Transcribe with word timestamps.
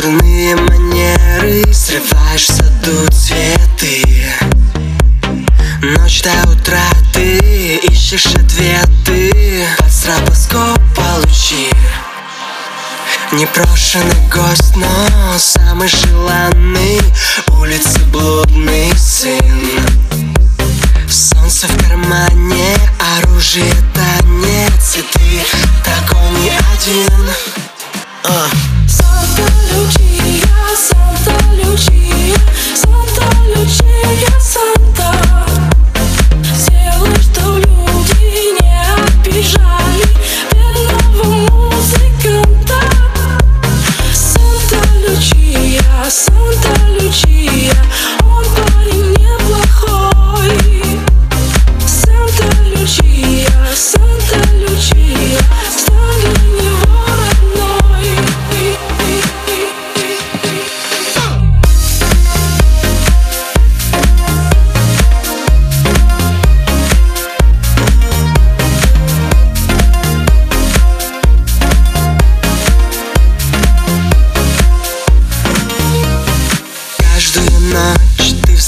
дурные 0.00 0.56
манеры 0.56 1.62
Срываешь 1.72 2.46
в 2.46 2.56
саду 2.56 3.06
цветы. 3.12 4.02
Ночь 5.82 6.22
до 6.22 6.50
утра 6.50 6.82
ты 7.12 7.76
ищешь 7.76 8.26
ответы. 8.26 9.66
Под 9.78 9.92
стробоскоп 9.92 10.80
получи. 10.94 11.70
Непрошенный 13.32 14.28
гость, 14.32 14.76
но 14.76 15.38
самый 15.38 15.88
желанный 15.88 17.00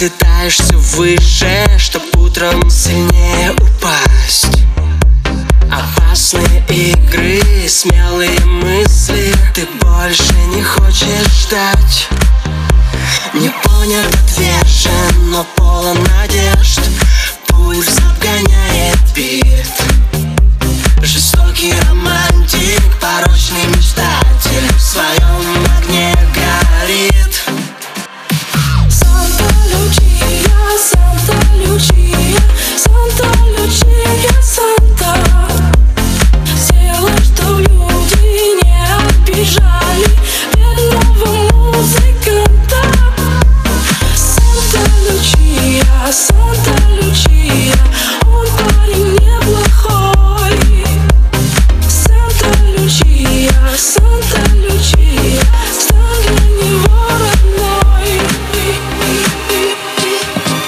взлетаешь 0.00 0.54
все 0.54 0.76
выше 0.76 1.66
Чтоб 1.78 2.02
утром 2.16 2.70
сильнее 2.70 3.52
упасть. 3.52 4.62
Опасные 5.70 6.64
игры, 6.68 7.42
смелые 7.68 8.40
мысли 8.40 9.34
Ты 9.54 9.66
больше 9.82 10.32
не 10.54 10.62
хочешь 10.62 11.44
ждать. 11.44 12.08
Не 13.34 13.50
понят, 13.62 14.29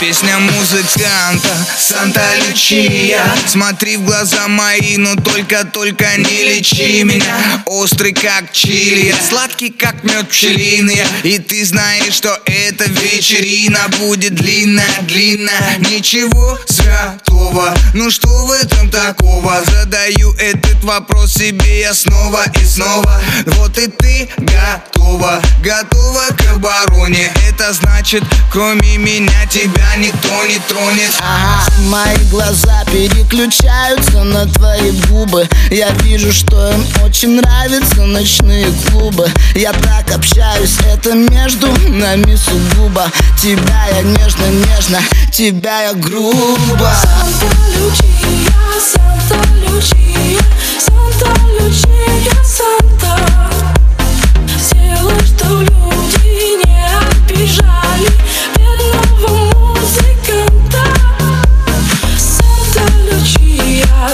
Песня 0.00 0.38
музыканта 0.60 1.56
Санта 1.78 2.22
Лючия. 2.36 3.24
Смотри 3.46 3.96
в 3.96 4.04
глаза 4.04 4.46
мои, 4.46 4.98
но 4.98 5.16
только-только 5.16 6.06
не 6.18 6.42
лечи 6.44 7.02
меня. 7.02 7.62
Острый 7.64 8.12
как 8.12 8.52
чили, 8.52 9.14
сладкий 9.28 9.70
как 9.70 10.04
мед 10.04 10.28
пчелиный. 10.28 11.02
И 11.22 11.38
ты 11.38 11.64
знаешь, 11.64 12.14
что 12.14 12.38
эта 12.44 12.84
вечерина 12.90 13.88
будет 13.98 14.34
длинная-длинная 14.34 15.78
Ничего 15.78 16.58
святого, 16.66 17.74
ну 17.94 18.10
что 18.10 18.28
в 18.28 18.50
этом 18.50 18.90
такого? 18.90 19.62
Задаю 19.64 20.32
этот 20.34 20.84
вопрос 20.84 21.34
себе 21.34 21.80
я 21.80 21.94
снова 21.94 22.44
и 22.60 22.64
снова. 22.64 23.20
Вот 23.46 23.78
и 23.78 23.86
ты 23.86 24.28
готова, 24.36 25.40
готова 25.62 26.26
к 26.36 26.54
обороне. 26.54 27.32
Это 27.48 27.72
значит, 27.72 28.22
кроме 28.52 28.98
меня 28.98 29.46
тебя 29.46 29.96
никто 29.96 30.46
не 30.46 30.49
тронет 30.68 31.12
Ага, 31.20 31.70
мои 31.88 32.16
глаза 32.30 32.84
переключаются 32.86 34.22
на 34.24 34.46
твои 34.46 34.92
губы. 35.08 35.48
Я 35.70 35.90
вижу, 36.02 36.32
что 36.32 36.72
им 36.72 36.84
очень 37.04 37.40
нравятся 37.40 38.02
ночные 38.02 38.66
клубы. 38.90 39.30
Я 39.54 39.72
так 39.72 40.10
общаюсь, 40.14 40.76
это 40.92 41.12
между 41.14 41.68
нами 41.88 42.34
сугубо. 42.36 43.10
Тебя 43.40 43.86
я 43.94 44.02
нежно-нежно, 44.02 45.00
тебя 45.32 45.82
я 45.82 45.94
грубо. 45.94 46.92
Санта 47.02 47.46
Лючия, 47.68 48.19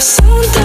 sound 0.01 0.56